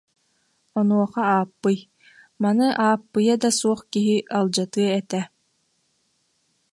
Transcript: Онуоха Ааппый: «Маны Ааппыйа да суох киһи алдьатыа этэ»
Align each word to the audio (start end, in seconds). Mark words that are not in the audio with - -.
Онуоха 0.79 1.21
Ааппый: 1.35 1.77
«Маны 2.41 2.67
Ааппыйа 2.85 3.35
да 3.43 3.49
суох 3.57 3.81
киһи 3.91 4.15
алдьатыа 4.37 4.89
этэ» 4.99 5.21